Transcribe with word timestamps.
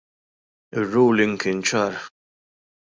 Ir-ruling 0.79 1.37
huwa 1.47 1.63
ċar. 1.71 2.03